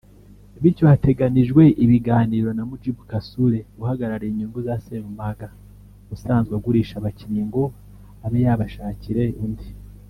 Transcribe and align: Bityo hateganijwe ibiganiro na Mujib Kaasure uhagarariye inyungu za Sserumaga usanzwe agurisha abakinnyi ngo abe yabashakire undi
Bityo 0.61 0.83
hateganijwe 0.91 1.63
ibiganiro 1.83 2.49
na 2.57 2.63
Mujib 2.69 2.97
Kaasure 3.09 3.59
uhagarariye 3.81 4.31
inyungu 4.31 4.59
za 4.67 4.75
Sserumaga 4.81 5.47
usanzwe 6.15 6.51
agurisha 6.57 6.93
abakinnyi 6.97 7.43
ngo 7.49 7.63
abe 8.25 8.37
yabashakire 8.45 9.23
undi 9.45 9.67